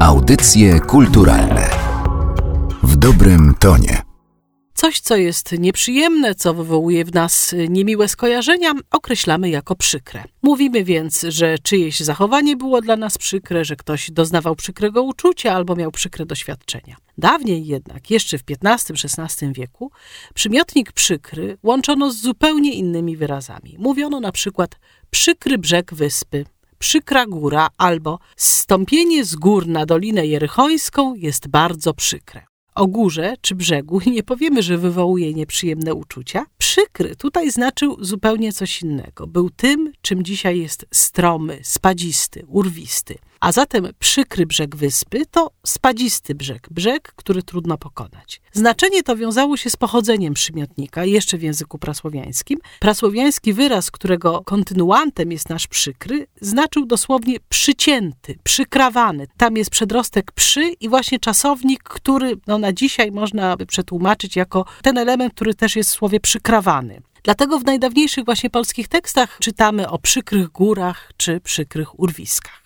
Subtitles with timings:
[0.00, 1.70] Audycje kulturalne
[2.82, 4.02] w dobrym tonie.
[4.74, 10.24] Coś, co jest nieprzyjemne, co wywołuje w nas niemiłe skojarzenia, określamy jako przykre.
[10.42, 15.76] Mówimy więc, że czyjeś zachowanie było dla nas przykre, że ktoś doznawał przykrego uczucia albo
[15.76, 16.96] miał przykre doświadczenia.
[17.18, 19.90] Dawniej jednak, jeszcze w XV-XVI wieku,
[20.34, 23.76] przymiotnik przykry łączono z zupełnie innymi wyrazami.
[23.78, 24.78] Mówiono na przykład
[25.10, 26.44] przykry brzeg wyspy,
[26.78, 32.46] przykra góra albo stąpienie z gór na Dolinę Jerychońską jest bardzo przykre.
[32.74, 36.46] O górze czy brzegu nie powiemy, że wywołuje nieprzyjemne uczucia.
[36.58, 39.26] Przykry tutaj znaczył zupełnie coś innego.
[39.26, 43.18] Był tym, czym dzisiaj jest stromy, spadzisty, urwisty.
[43.46, 48.40] A zatem przykry brzeg wyspy to spadzisty brzeg, brzeg, który trudno pokonać.
[48.52, 52.58] Znaczenie to wiązało się z pochodzeniem przymiotnika, jeszcze w języku prasłowiańskim.
[52.80, 59.26] Prasłowiański wyraz, którego kontynuantem jest nasz przykry, znaczył dosłownie przycięty, przykrawany.
[59.36, 64.64] Tam jest przedrostek przy i właśnie czasownik, który no, na dzisiaj można by przetłumaczyć jako
[64.82, 67.02] ten element, który też jest w słowie przykrawany.
[67.22, 72.65] Dlatego w najdawniejszych właśnie polskich tekstach czytamy o przykrych górach czy przykrych urwiskach.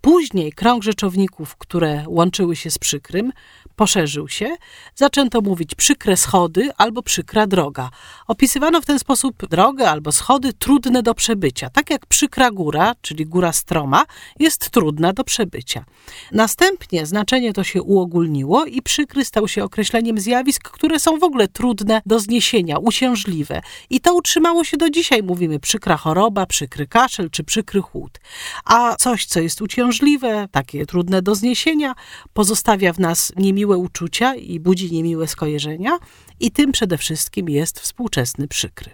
[0.00, 3.32] Później krąg rzeczowników, które łączyły się z przykrym,
[3.78, 4.56] poszerzył się.
[4.94, 7.90] Zaczęto mówić przykre schody albo przykra droga.
[8.26, 11.70] Opisywano w ten sposób drogę albo schody trudne do przebycia.
[11.70, 14.04] Tak jak przykra góra, czyli góra stroma,
[14.38, 15.84] jest trudna do przebycia.
[16.32, 21.48] Następnie znaczenie to się uogólniło i przykry stał się określeniem zjawisk, które są w ogóle
[21.48, 23.60] trudne do zniesienia, uciążliwe.
[23.90, 25.22] I to utrzymało się do dzisiaj.
[25.22, 28.20] Mówimy przykra choroba, przykry kaszel czy przykry chłód.
[28.64, 31.94] A coś, co jest uciążliwe, takie trudne do zniesienia,
[32.32, 35.98] pozostawia w nas niemiłe uczucia i budzi niemiłe skojarzenia,
[36.40, 38.90] i tym przede wszystkim jest współczesny przykry.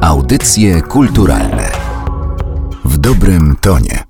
[0.00, 1.70] Audycje kulturalne
[2.84, 4.03] w dobrym tonie.